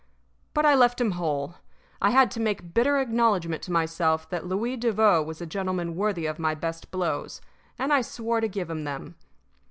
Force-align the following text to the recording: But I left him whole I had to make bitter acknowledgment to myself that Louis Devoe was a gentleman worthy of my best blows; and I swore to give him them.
But 0.55 0.65
I 0.65 0.73
left 0.73 0.99
him 0.99 1.11
whole 1.11 1.57
I 2.01 2.09
had 2.09 2.31
to 2.31 2.39
make 2.39 2.73
bitter 2.73 2.97
acknowledgment 2.97 3.61
to 3.65 3.71
myself 3.71 4.27
that 4.31 4.47
Louis 4.47 4.75
Devoe 4.75 5.21
was 5.21 5.41
a 5.41 5.45
gentleman 5.45 5.95
worthy 5.95 6.25
of 6.25 6.39
my 6.39 6.55
best 6.55 6.89
blows; 6.89 7.39
and 7.77 7.93
I 7.93 8.01
swore 8.01 8.41
to 8.41 8.47
give 8.47 8.67
him 8.67 8.83
them. 8.83 9.13